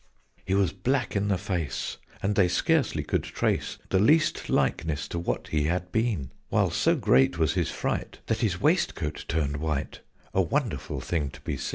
He 0.47 0.55
was 0.55 0.73
black 0.73 1.15
in 1.15 1.27
the 1.27 1.37
face, 1.37 1.97
and 2.23 2.33
they 2.33 2.47
scarcely 2.47 3.03
could 3.03 3.21
trace 3.21 3.77
The 3.89 3.99
least 3.99 4.49
likeness 4.49 5.07
to 5.09 5.19
what 5.19 5.49
he 5.49 5.65
had 5.65 5.91
been: 5.91 6.31
While 6.49 6.71
so 6.71 6.95
great 6.95 7.37
was 7.37 7.53
his 7.53 7.69
fright 7.69 8.17
that 8.25 8.39
his 8.39 8.59
waistcoat 8.59 9.25
turned 9.27 9.57
white 9.57 9.99
A 10.33 10.41
wonderful 10.41 11.01
thing 11.01 11.29
to 11.29 11.41
be 11.41 11.55
seen! 11.55 11.69